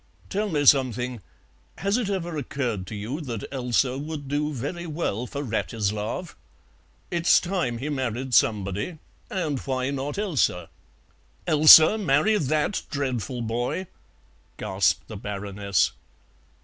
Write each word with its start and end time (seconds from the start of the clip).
Tell 0.31 0.49
me 0.49 0.65
something: 0.65 1.21
has 1.77 1.95
it 1.95 2.09
ever 2.09 2.35
occurred 2.35 2.87
to 2.87 2.95
you 2.95 3.21
that 3.21 3.43
Elsa 3.51 3.99
would 3.99 4.27
do 4.27 4.51
very 4.51 4.87
well 4.87 5.27
for 5.27 5.43
Wratislav? 5.43 6.33
It's 7.11 7.39
time 7.39 7.77
he 7.77 7.87
married 7.87 8.33
somebody, 8.33 8.97
and 9.29 9.59
why 9.59 9.91
not 9.91 10.17
Elsa?" 10.17 10.69
"Elsa 11.45 11.99
marry 11.99 12.39
that 12.39 12.81
dreadful 12.89 13.43
boy!" 13.43 13.85
gasped 14.57 15.07
the 15.07 15.17
Baroness. 15.17 15.91